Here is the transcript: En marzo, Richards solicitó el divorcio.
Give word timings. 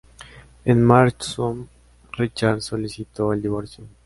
En 0.65 0.81
marzo, 0.83 1.67
Richards 2.13 2.65
solicitó 2.65 3.33
el 3.33 3.41
divorcio. 3.43 3.83